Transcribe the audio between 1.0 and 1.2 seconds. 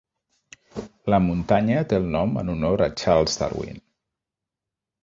La